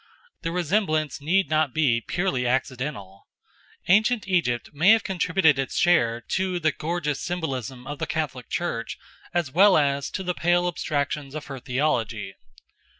[0.41, 3.27] The resemblance need not be purely accidental.
[3.87, 8.97] Ancient Egypt may have contributed its share to the gorgeous symbolism of the Catholic Church
[9.31, 12.33] as well as to the pale abstractions of her theology.